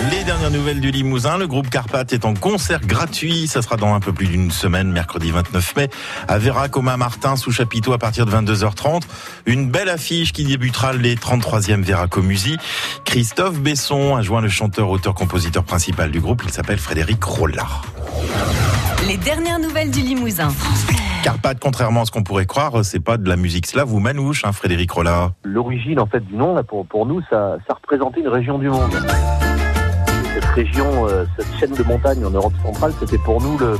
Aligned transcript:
Les 0.00 0.22
dernières 0.22 0.52
nouvelles 0.52 0.80
du 0.80 0.92
Limousin, 0.92 1.38
le 1.38 1.48
groupe 1.48 1.68
Carpath 1.68 2.12
est 2.12 2.24
en 2.24 2.32
concert 2.32 2.80
gratuit. 2.80 3.48
Ça 3.48 3.62
sera 3.62 3.76
dans 3.76 3.94
un 3.94 4.00
peu 4.00 4.12
plus 4.12 4.26
d'une 4.26 4.52
semaine, 4.52 4.92
mercredi 4.92 5.32
29 5.32 5.76
mai, 5.76 5.90
à 6.28 6.38
Vera 6.38 6.68
Coma 6.68 6.96
Martin, 6.96 7.34
sous 7.34 7.50
chapiteau 7.50 7.92
à 7.92 7.98
partir 7.98 8.24
de 8.24 8.30
22h30. 8.30 9.02
Une 9.46 9.68
belle 9.68 9.88
affiche 9.88 10.32
qui 10.32 10.44
débutera 10.44 10.92
les 10.92 11.16
33e 11.16 11.82
Veraco 11.82 12.22
Musi. 12.22 12.58
Christophe 13.04 13.58
Besson 13.58 14.14
a 14.14 14.22
joint 14.22 14.40
le 14.40 14.48
chanteur, 14.48 14.88
auteur, 14.88 15.14
compositeur 15.14 15.64
principal 15.64 16.12
du 16.12 16.20
groupe. 16.20 16.42
Il 16.44 16.50
s'appelle 16.52 16.78
Frédéric 16.78 17.22
Rollard. 17.24 17.82
Les 19.08 19.16
dernières 19.16 19.58
nouvelles 19.58 19.90
du 19.90 20.00
Limousin. 20.00 20.48
Carpath, 21.24 21.58
contrairement 21.60 22.02
à 22.02 22.04
ce 22.04 22.12
qu'on 22.12 22.22
pourrait 22.22 22.46
croire, 22.46 22.84
c'est 22.84 23.00
pas 23.00 23.16
de 23.16 23.28
la 23.28 23.36
musique 23.36 23.66
slave 23.66 23.92
ou 23.92 23.98
manouche, 23.98 24.44
hein, 24.44 24.52
Frédéric 24.52 24.92
Rollard. 24.92 25.32
L'origine 25.42 25.98
en 25.98 26.06
fait 26.06 26.20
du 26.20 26.36
nom, 26.36 26.54
là, 26.54 26.62
pour, 26.62 26.86
pour 26.86 27.04
nous, 27.04 27.20
ça, 27.28 27.56
ça 27.66 27.74
représentait 27.74 28.20
une 28.20 28.28
région 28.28 28.58
du 28.58 28.68
monde. 28.68 28.94
Cette 30.56 30.66
région, 30.66 31.06
euh, 31.08 31.24
cette 31.38 31.46
chaîne 31.60 31.72
de 31.74 31.82
montagnes 31.84 32.24
en 32.24 32.30
Europe 32.30 32.52
centrale, 32.64 32.92
c'était 33.00 33.18
pour 33.18 33.40
nous 33.40 33.56
le, 33.58 33.76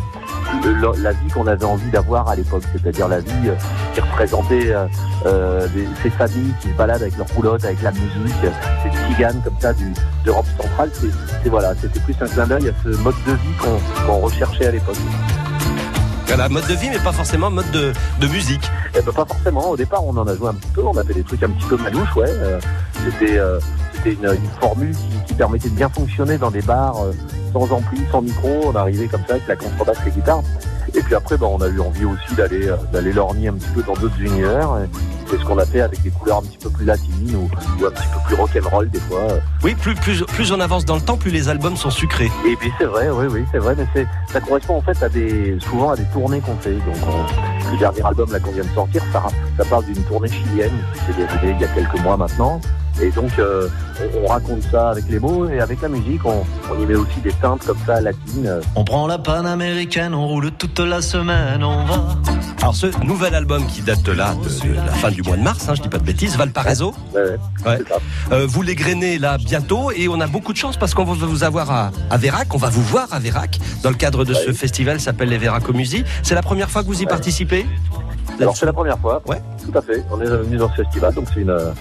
le- 0.64 1.02
la 1.02 1.12
vie 1.12 1.28
qu'on 1.32 1.46
avait 1.46 1.64
envie 1.64 1.90
d'avoir 1.90 2.28
à 2.28 2.36
l'époque, 2.36 2.62
c'est-à-dire 2.72 3.08
la 3.08 3.20
vie 3.20 3.30
euh, 3.48 3.54
qui 3.94 4.00
représentait 4.00 4.72
euh, 5.26 5.66
des- 5.74 5.88
ces 6.02 6.10
familles 6.10 6.54
qui 6.60 6.68
se 6.68 6.74
baladent 6.74 7.02
avec 7.02 7.16
leurs 7.16 7.26
roulottes, 7.34 7.64
avec 7.64 7.82
la 7.82 7.90
musique, 7.92 8.34
ces 8.82 8.90
tziganes 8.90 9.40
comme 9.42 9.58
ça 9.60 9.72
d'Europe 10.24 10.46
centrale. 10.60 10.90
C'est 11.42 11.48
voilà, 11.48 11.74
c'était 11.80 12.00
plus 12.00 12.14
un 12.20 12.26
clin 12.28 12.46
d'œil 12.46 12.68
à 12.68 12.72
ce 12.84 12.96
mode 12.98 13.14
de 13.26 13.32
vie 13.32 13.54
qu'on 14.06 14.18
recherchait 14.18 14.66
à 14.66 14.70
l'époque. 14.70 14.96
Voilà, 16.26 16.48
mode 16.50 16.66
de 16.66 16.74
vie, 16.74 16.90
mais 16.90 16.98
pas 16.98 17.12
forcément 17.12 17.50
mode 17.50 17.70
de, 17.72 17.92
de 18.20 18.26
musique. 18.28 18.70
Eh 18.94 19.00
ben, 19.00 19.12
pas 19.12 19.24
forcément. 19.24 19.70
Au 19.70 19.76
départ, 19.76 20.04
on 20.04 20.14
en 20.16 20.26
a 20.26 20.36
joué 20.36 20.48
un 20.48 20.54
petit 20.54 20.70
peu. 20.74 20.82
On 20.84 20.96
a 20.96 21.02
fait 21.02 21.14
des 21.14 21.22
trucs 21.24 21.42
un 21.42 21.48
petit 21.48 21.66
peu 21.66 21.76
manouches, 21.78 22.14
ouais. 22.16 22.28
Euh, 22.28 22.60
c'était 23.02 23.38
euh, 23.38 23.58
c'était 24.02 24.14
une, 24.14 24.48
formule 24.60 24.94
qui, 25.26 25.34
permettait 25.34 25.68
de 25.68 25.74
bien 25.74 25.88
fonctionner 25.88 26.36
dans 26.36 26.50
des 26.50 26.62
bars 26.62 27.00
euh, 27.04 27.12
sans 27.52 27.70
ampli, 27.72 28.00
sans 28.10 28.22
micro. 28.22 28.60
On 28.64 28.74
arrivait 28.74 29.06
comme 29.06 29.22
ça 29.26 29.34
avec 29.34 29.46
la 29.46 29.56
contrebasse 29.56 29.98
et 30.06 30.10
guitare. 30.10 30.42
Et 30.94 31.00
puis 31.00 31.14
après, 31.14 31.36
ben, 31.36 31.46
on 31.46 31.60
a 31.60 31.68
eu 31.68 31.80
envie 31.80 32.04
aussi 32.04 32.34
d'aller 32.36 32.68
euh, 32.68 32.76
d'aller 32.92 33.12
un 33.16 33.54
petit 33.54 33.70
peu 33.74 33.82
dans 33.82 33.94
d'autres 33.94 34.20
univers. 34.20 34.78
C'est 35.30 35.38
ce 35.38 35.44
qu'on 35.44 35.58
a 35.58 35.66
fait 35.66 35.80
avec 35.82 36.00
des 36.02 36.10
couleurs 36.10 36.38
un 36.38 36.42
petit 36.42 36.58
peu 36.58 36.70
plus 36.70 36.84
latines 36.86 37.36
ou, 37.36 37.50
ou 37.82 37.86
un 37.86 37.90
petit 37.90 38.06
peu 38.08 38.18
plus 38.26 38.34
rock'n'roll 38.36 38.88
des 38.90 39.00
fois. 39.00 39.20
Oui, 39.62 39.74
plus, 39.74 39.94
plus, 39.94 40.22
plus 40.24 40.52
on 40.52 40.60
avance 40.60 40.84
dans 40.84 40.94
le 40.96 41.02
temps, 41.02 41.16
plus 41.16 41.30
les 41.30 41.48
albums 41.48 41.76
sont 41.76 41.90
sucrés. 41.90 42.30
Et 42.46 42.56
puis 42.56 42.70
c'est 42.78 42.84
vrai, 42.86 43.10
oui, 43.10 43.26
oui, 43.30 43.44
c'est 43.52 43.58
vrai, 43.58 43.74
mais 43.76 43.86
c'est, 43.94 44.06
ça 44.32 44.40
correspond 44.40 44.76
en 44.78 44.82
fait 44.82 45.02
à 45.02 45.08
des, 45.08 45.58
souvent 45.60 45.90
à 45.90 45.96
des 45.96 46.04
tournées 46.12 46.40
qu'on 46.40 46.56
fait. 46.56 46.72
Donc 46.72 46.96
on- 47.06 47.70
le 47.72 47.76
dernier 47.78 48.00
album 48.02 48.32
là 48.32 48.40
qu'on 48.40 48.52
vient 48.52 48.64
de 48.64 48.68
sortir, 48.74 49.02
ça, 49.12 49.22
ça 49.58 49.64
parle 49.66 49.84
d'une 49.84 50.02
tournée 50.04 50.30
chilienne 50.30 50.72
qui 50.94 51.12
s'est 51.12 51.28
il 51.44 51.60
y 51.60 51.64
a 51.64 51.68
quelques 51.68 52.00
mois 52.00 52.16
maintenant. 52.16 52.60
Et 53.02 53.10
donc 53.10 53.30
euh, 53.38 53.68
on, 54.16 54.24
on 54.24 54.26
raconte 54.28 54.62
ça 54.72 54.90
avec 54.90 55.04
les 55.10 55.20
mots 55.20 55.46
et 55.48 55.60
avec 55.60 55.82
la 55.82 55.88
musique, 55.88 56.24
on, 56.24 56.42
on 56.72 56.82
y 56.82 56.86
met 56.86 56.94
aussi 56.96 57.20
des 57.20 57.32
teintes 57.32 57.64
comme 57.66 57.76
ça 57.86 58.00
latines. 58.00 58.60
On 58.74 58.84
prend 58.84 59.06
la 59.06 59.18
panne 59.18 59.46
américaine, 59.46 60.14
on 60.14 60.26
roule 60.26 60.50
toute 60.52 60.78
la 60.80 61.02
semaine, 61.02 61.62
on 61.62 61.84
va. 61.84 62.06
Alors 62.68 62.76
ce 62.76 63.02
nouvel 63.02 63.34
album 63.34 63.66
qui 63.66 63.80
date 63.80 64.02
de 64.02 64.12
là, 64.12 64.34
de, 64.34 64.68
de 64.68 64.74
la 64.74 64.92
fin 64.92 65.10
du 65.10 65.22
mois 65.22 65.38
de 65.38 65.42
mars, 65.42 65.66
hein, 65.70 65.74
je 65.74 65.80
dis 65.80 65.88
pas 65.88 65.96
de 65.96 66.04
bêtises, 66.04 66.36
Valparaiso, 66.36 66.92
Ouais, 67.14 67.22
ouais, 67.64 67.78
euh, 68.30 68.46
vous 68.46 68.60
les 68.60 68.74
grainez 68.74 69.18
là 69.18 69.38
bientôt 69.38 69.90
et 69.90 70.06
on 70.06 70.20
a 70.20 70.26
beaucoup 70.26 70.52
de 70.52 70.58
chance 70.58 70.76
parce 70.76 70.92
qu'on 70.92 71.04
va 71.04 71.14
vous 71.14 71.44
avoir 71.44 71.70
à, 71.70 71.90
à 72.10 72.18
Vérac, 72.18 72.54
on 72.54 72.58
va 72.58 72.68
vous 72.68 72.82
voir 72.82 73.08
à 73.10 73.18
Vérac 73.20 73.58
dans 73.82 73.88
le 73.88 73.96
cadre 73.96 74.26
de 74.26 74.34
ce 74.34 74.52
festival 74.52 74.98
qui 74.98 75.04
s'appelle 75.04 75.30
les 75.30 75.38
Véraco 75.38 75.72
Musi. 75.72 76.04
C'est 76.22 76.34
la 76.34 76.42
première 76.42 76.68
fois 76.68 76.82
que 76.82 76.88
vous 76.88 77.00
y 77.00 77.06
participez? 77.06 77.64
Alors 78.38 78.54
c'est 78.54 78.66
la 78.66 78.74
première 78.74 78.98
fois. 78.98 79.22
Ouais. 79.26 79.40
Tout 79.64 79.76
à 79.76 79.80
fait. 79.80 80.04
On 80.10 80.20
est 80.20 80.26
venu 80.26 80.58
dans 80.58 80.68
ce 80.68 80.82
festival, 80.82 81.14
donc 81.14 81.24
c'est 81.32 81.48
euh, 81.48 81.72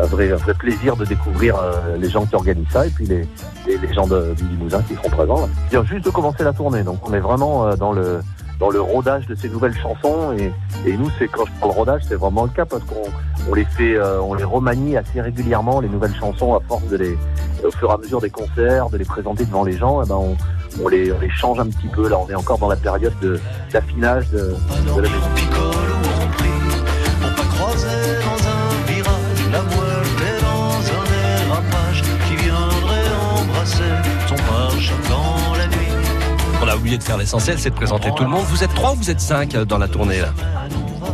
un, 0.00 0.06
vrai, 0.06 0.30
un 0.30 0.36
vrai 0.36 0.54
plaisir 0.54 0.94
de 0.94 1.04
découvrir 1.04 1.56
euh, 1.56 1.96
les 1.98 2.08
gens 2.08 2.24
qui 2.24 2.36
organisent 2.36 2.70
ça 2.72 2.86
et 2.86 2.90
puis 2.90 3.04
les, 3.04 3.26
les, 3.66 3.78
les 3.78 3.92
gens 3.92 4.06
de, 4.06 4.32
du 4.36 4.46
Limousin 4.46 4.80
qui 4.82 4.94
seront 4.94 5.10
présents. 5.10 5.48
Là. 5.72 5.82
Juste 5.90 6.04
de 6.04 6.10
commencer 6.10 6.44
la 6.44 6.52
tournée, 6.52 6.84
donc 6.84 7.00
on 7.02 7.12
est 7.12 7.18
vraiment 7.18 7.66
euh, 7.66 7.74
dans 7.74 7.90
le 7.90 8.20
dans 8.58 8.70
le 8.70 8.80
rodage 8.80 9.26
de 9.26 9.34
ces 9.34 9.48
nouvelles 9.48 9.76
chansons 9.76 10.32
et, 10.32 10.52
et 10.86 10.96
nous 10.96 11.10
c'est 11.18 11.28
quand 11.28 11.44
je 11.44 11.52
parle 11.60 11.72
rodage 11.72 12.02
c'est 12.08 12.14
vraiment 12.14 12.44
le 12.44 12.50
cas 12.50 12.64
parce 12.64 12.82
qu'on 12.84 13.04
on 13.48 13.54
les 13.54 13.64
fait 13.64 13.96
euh, 13.96 14.20
on 14.20 14.34
les 14.34 14.44
remanie 14.44 14.96
assez 14.96 15.20
régulièrement 15.20 15.80
les 15.80 15.88
nouvelles 15.88 16.14
chansons 16.14 16.54
à 16.54 16.60
force 16.60 16.86
de 16.88 16.96
les 16.96 17.18
au 17.64 17.70
fur 17.70 17.90
et 17.90 17.94
à 17.94 17.98
mesure 17.98 18.20
des 18.20 18.30
concerts 18.30 18.88
de 18.90 18.96
les 18.96 19.04
présenter 19.04 19.44
devant 19.44 19.64
les 19.64 19.76
gens 19.76 20.02
eh 20.02 20.08
ben 20.08 20.16
on, 20.16 20.36
on 20.82 20.88
les 20.88 21.12
on 21.12 21.20
les 21.20 21.30
change 21.30 21.60
un 21.60 21.66
petit 21.66 21.88
peu 21.88 22.08
là 22.08 22.18
on 22.18 22.28
est 22.30 22.34
encore 22.34 22.58
dans 22.58 22.68
la 22.68 22.76
période 22.76 23.14
de 23.20 23.38
d'affinage 23.72 24.28
de, 24.30 24.54
de 24.96 25.00
la 25.00 25.08
musique. 25.08 25.46
Oublié 36.86 36.98
de 36.98 37.02
faire 37.02 37.18
l'essentiel, 37.18 37.58
c'est 37.58 37.70
de 37.70 37.74
présenter 37.74 38.12
tout 38.16 38.22
le 38.22 38.28
monde. 38.28 38.44
Vous 38.48 38.62
êtes 38.62 38.72
trois 38.72 38.92
ou 38.92 38.94
vous 38.94 39.10
êtes 39.10 39.20
cinq 39.20 39.56
euh, 39.56 39.64
dans 39.64 39.78
la 39.78 39.88
tournée 39.88 40.20
là 40.20 40.28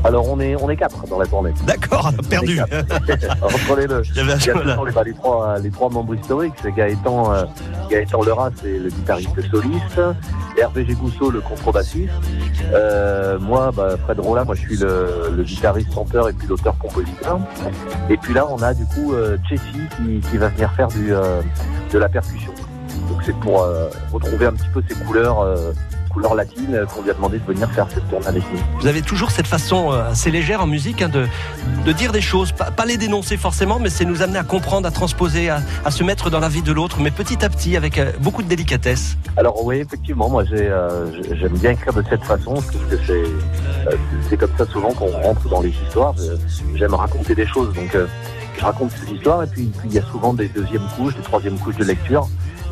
Alors 0.04 0.28
on 0.28 0.38
est 0.38 0.54
on 0.56 0.68
est 0.68 0.76
quatre 0.76 1.06
dans 1.06 1.18
la 1.18 1.24
tournée. 1.24 1.54
D'accord, 1.66 2.12
perdu. 2.28 2.60
Entre 3.42 3.76
les 3.78 3.86
deux. 3.86 4.02
Il 4.10 4.16
y 4.16 4.20
avait 4.20 4.32
un 4.34 4.36
Il 4.36 4.46
y 4.46 4.50
a 4.50 4.52
choix, 4.52 4.64
là. 4.64 4.72
toujours 4.72 4.84
les, 4.84 4.92
bah, 4.92 5.02
les 5.02 5.14
trois 5.14 5.58
les 5.58 5.70
trois 5.70 5.88
membres 5.88 6.14
historiques, 6.14 6.52
c'est 6.60 6.72
Gaëtan 6.72 7.32
euh, 7.32 7.44
Gaëtan 7.88 8.22
Leras, 8.22 8.50
c'est 8.60 8.78
le 8.78 8.90
guitariste 8.90 9.50
soliste, 9.50 10.00
Hervé 10.58 10.84
Gégousseau, 10.84 11.30
le 11.30 11.40
contrebassiste. 11.40 12.12
Euh, 12.74 13.38
moi, 13.38 13.70
bah, 13.74 13.96
Fred 14.04 14.20
Rolla, 14.20 14.44
moi 14.44 14.54
je 14.54 14.60
suis 14.60 14.76
le, 14.76 15.32
le 15.34 15.42
guitariste 15.42 15.94
chanteur 15.94 16.28
et 16.28 16.34
puis 16.34 16.46
l'auteur 16.48 16.76
compositeur. 16.76 17.40
Et 18.10 18.18
puis 18.18 18.34
là, 18.34 18.46
on 18.50 18.60
a 18.60 18.74
du 18.74 18.84
coup 18.84 19.14
euh, 19.14 19.38
qui, 19.48 19.56
qui 20.30 20.36
va 20.36 20.48
venir 20.48 20.70
faire 20.72 20.88
du 20.88 21.14
euh, 21.14 21.40
de 21.90 21.98
la 21.98 22.10
percussion. 22.10 22.52
C'est 23.24 23.36
pour 23.36 23.62
euh, 23.62 23.88
retrouver 24.12 24.46
un 24.46 24.52
petit 24.52 24.68
peu 24.72 24.82
ces 24.88 24.94
couleurs 24.96 25.40
euh, 25.40 25.72
couleurs 26.10 26.34
latines 26.34 26.74
euh, 26.74 26.84
qu'on 26.86 27.02
lui 27.02 27.10
a 27.10 27.14
demandé 27.14 27.38
de 27.38 27.44
venir 27.44 27.70
faire 27.70 27.86
cette 27.92 28.06
tournée 28.10 28.26
avec 28.26 28.42
nous. 28.52 28.58
Vous 28.80 28.86
avez 28.86 29.00
toujours 29.00 29.30
cette 29.30 29.46
façon 29.46 29.90
assez 29.92 30.30
légère 30.30 30.60
en 30.62 30.66
musique 30.66 31.00
hein, 31.02 31.08
de, 31.08 31.26
de 31.86 31.92
dire 31.92 32.12
des 32.12 32.20
choses, 32.20 32.52
pas, 32.52 32.70
pas 32.70 32.84
les 32.84 32.96
dénoncer 32.96 33.36
forcément, 33.36 33.78
mais 33.78 33.90
c'est 33.90 34.04
nous 34.04 34.22
amener 34.22 34.38
à 34.38 34.42
comprendre, 34.44 34.86
à 34.86 34.90
transposer, 34.90 35.48
à, 35.50 35.62
à 35.84 35.90
se 35.90 36.02
mettre 36.04 36.28
dans 36.30 36.40
la 36.40 36.48
vie 36.48 36.62
de 36.62 36.72
l'autre, 36.72 36.98
mais 37.00 37.10
petit 37.12 37.44
à 37.44 37.48
petit 37.48 37.76
avec 37.76 38.00
beaucoup 38.20 38.42
de 38.42 38.48
délicatesse. 38.48 39.16
Alors 39.36 39.64
oui, 39.64 39.76
effectivement, 39.76 40.28
moi 40.28 40.44
j'ai, 40.44 40.68
euh, 40.68 41.06
j'ai- 41.22 41.36
j'aime 41.36 41.56
bien 41.58 41.70
écrire 41.70 41.92
de 41.94 42.02
cette 42.10 42.24
façon, 42.24 42.54
parce 42.54 42.66
que 42.70 42.98
c'est, 43.06 43.22
euh, 43.88 44.36
comme 44.36 44.50
ça 44.58 44.66
souvent 44.66 44.92
qu'on 44.92 45.10
rentre 45.10 45.48
dans 45.48 45.60
les 45.62 45.72
histoires. 45.86 46.14
J'aime 46.74 46.94
raconter 46.94 47.34
des 47.34 47.46
choses, 47.46 47.72
donc 47.74 47.94
euh, 47.94 48.06
je 48.58 48.64
raconte 48.64 48.90
ces 48.92 49.12
histoires, 49.14 49.42
et 49.44 49.46
puis 49.46 49.64
puis 49.78 49.88
il 49.90 49.94
y 49.94 49.98
a 49.98 50.02
souvent 50.10 50.34
des 50.34 50.48
deuxièmes 50.48 50.86
couches, 50.96 51.14
des 51.16 51.22
troisièmes 51.22 51.58
couches 51.58 51.76
de 51.76 51.84
lecture, 51.84 52.28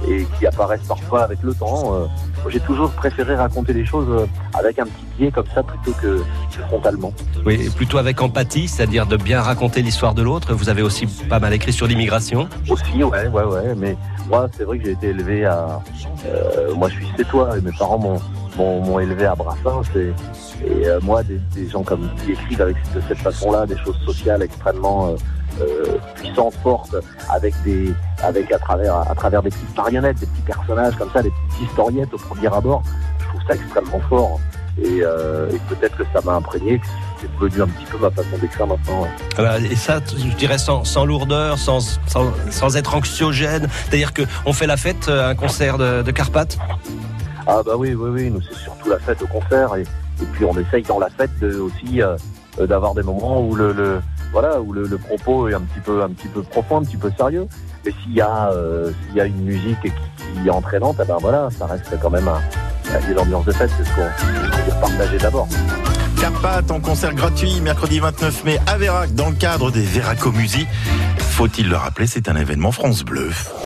et 0.08 0.26
qui 0.38 0.46
apparaissent 0.46 0.86
parfois 0.86 1.22
avec 1.22 1.42
le 1.42 1.54
temps. 1.54 1.94
Euh, 1.94 2.06
j'ai 2.48 2.60
toujours 2.60 2.90
préféré 2.90 3.34
raconter 3.34 3.74
des 3.74 3.84
choses 3.84 4.08
euh, 4.08 4.26
avec 4.58 4.78
un 4.78 4.84
petit 4.84 5.04
biais 5.18 5.30
comme 5.30 5.46
ça 5.54 5.62
plutôt 5.62 5.92
que, 6.00 6.18
que 6.18 6.62
frontalement. 6.68 7.12
Oui, 7.44 7.70
plutôt 7.76 7.98
avec 7.98 8.20
empathie, 8.20 8.68
c'est-à-dire 8.68 9.06
de 9.06 9.16
bien 9.16 9.40
raconter 9.40 9.82
l'histoire 9.82 10.14
de 10.14 10.22
l'autre. 10.22 10.54
Vous 10.54 10.68
avez 10.68 10.82
aussi 10.82 11.06
pas 11.06 11.38
mal 11.38 11.52
écrit 11.52 11.72
sur 11.72 11.86
l'immigration. 11.86 12.48
Aussi, 12.68 13.02
ouais, 13.02 13.28
ouais, 13.28 13.44
ouais. 13.44 13.74
Mais 13.76 13.96
moi, 14.28 14.48
c'est 14.56 14.64
vrai 14.64 14.78
que 14.78 14.84
j'ai 14.84 14.92
été 14.92 15.08
élevé 15.08 15.44
à. 15.44 15.80
euh, 16.26 16.74
moi, 16.74 16.88
je 16.88 16.94
suis 16.94 17.06
sétois 17.16 17.58
et 17.58 17.60
mes 17.60 17.72
parents 17.72 17.98
m'ont, 17.98 18.20
m'ont, 18.60 18.98
élevé 18.98 19.26
à 19.26 19.34
Brassens. 19.34 19.82
Et, 19.96 20.12
et 20.66 20.88
euh, 20.88 21.00
moi, 21.02 21.22
des, 21.22 21.68
gens 21.68 21.82
comme 21.82 22.08
qui 22.24 22.32
écrivent 22.32 22.62
avec 22.62 22.76
de 22.94 23.00
cette 23.08 23.18
façon-là, 23.18 23.66
des 23.66 23.76
choses 23.78 23.98
sociales 24.04 24.42
extrêmement 24.42 25.08
euh, 25.08 25.16
euh, 25.60 25.98
puissantes, 26.14 26.54
fortes, 26.62 26.94
avec 27.30 27.54
des, 27.64 27.92
avec 28.22 28.50
à 28.52 28.58
travers, 28.58 28.96
à 28.96 29.14
travers 29.14 29.42
des 29.42 29.50
petites 29.50 29.76
marionnettes, 29.76 30.18
des 30.20 30.26
petits 30.26 30.42
personnages 30.42 30.96
comme 30.96 31.10
ça, 31.12 31.22
des 31.22 31.30
petites 31.30 31.70
historiettes 31.70 32.12
au 32.12 32.18
premier 32.18 32.52
abord. 32.54 32.82
Je 33.20 33.26
trouve 33.28 33.40
ça 33.48 33.54
extrêmement 33.54 34.00
fort. 34.08 34.40
Et, 34.82 35.02
peut-être 35.68 35.96
que 35.96 36.04
ça 36.14 36.20
m'a 36.24 36.34
imprégné, 36.34 36.80
c'est 37.20 37.28
devenu 37.38 37.62
un 37.62 37.66
petit 37.66 37.84
peu 37.90 37.98
ma 37.98 38.10
façon 38.10 38.38
d'écrire 38.40 38.66
maintenant. 38.66 39.02
ouais. 39.02 39.08
Voilà, 39.34 39.58
et 39.58 39.76
ça, 39.76 40.00
je 40.06 40.34
dirais 40.36 40.56
sans, 40.56 40.84
sans 40.84 41.04
lourdeur, 41.04 41.58
sans, 41.58 41.98
sans, 42.06 42.32
sans 42.50 42.76
être 42.76 42.94
anxiogène. 42.94 43.68
C'est-à-dire 43.84 44.12
qu'on 44.14 44.52
fait 44.52 44.66
la 44.66 44.78
fête 44.78 45.08
un 45.08 45.34
concert 45.34 45.76
de, 45.76 46.02
de. 46.02 46.12
Ah 47.52 47.62
bah 47.66 47.72
oui, 47.76 47.94
oui, 47.94 48.10
oui, 48.10 48.30
nous 48.30 48.40
c'est 48.40 48.54
surtout 48.54 48.90
la 48.90 48.98
fête 49.00 49.20
au 49.22 49.26
concert 49.26 49.74
et, 49.74 49.82
et 49.82 50.26
puis 50.32 50.44
on 50.44 50.56
essaye 50.56 50.84
dans 50.84 51.00
la 51.00 51.10
fête 51.10 51.42
aussi 51.42 52.00
euh, 52.00 52.16
euh, 52.60 52.66
d'avoir 52.68 52.94
des 52.94 53.02
moments 53.02 53.42
où 53.42 53.56
le, 53.56 54.00
voilà 54.30 54.60
où 54.60 54.72
le, 54.72 54.86
propos 54.98 55.48
est 55.48 55.54
un 55.54 55.62
petit 55.62 55.80
peu 55.80 56.00
un 56.00 56.10
petit 56.10 56.28
peu 56.28 56.42
profond, 56.42 56.76
un 56.76 56.84
petit 56.84 56.96
peu 56.96 57.10
sérieux. 57.18 57.48
Mais 57.84 57.90
s'il 58.02 58.12
y 58.12 58.20
a 58.20 58.52
euh, 58.52 58.92
s'il 59.02 59.16
y 59.16 59.20
a 59.20 59.24
une 59.24 59.42
musique 59.42 59.82
qui, 59.82 60.46
est 60.46 60.50
entraînante, 60.50 60.98
eh 61.02 61.04
ben 61.04 61.16
voilà, 61.20 61.48
ça 61.50 61.66
reste 61.66 61.92
quand 62.00 62.10
même 62.10 62.28
un, 62.28 62.40
une 63.10 63.18
ambiance 63.18 63.44
de 63.44 63.52
fête, 63.52 63.70
c'est 63.76 63.84
ce 63.84 63.94
qu'on 63.96 64.02
veut 64.02 64.80
partager 64.80 65.18
d'abord. 65.18 65.48
Carpath 66.20 66.70
en 66.70 66.78
concert 66.78 67.14
gratuit 67.14 67.60
mercredi 67.62 67.98
29 67.98 68.44
mai 68.44 68.60
à 68.68 68.78
Vérac 68.78 69.12
dans 69.14 69.28
le 69.28 69.34
cadre 69.34 69.72
des 69.72 69.82
Veraco 69.82 70.30
Musi. 70.30 70.68
Faut-il 71.18 71.68
le 71.68 71.76
rappeler, 71.76 72.06
c'est 72.06 72.28
un 72.28 72.36
événement 72.36 72.70
France 72.70 73.02
Bleu. 73.02 73.30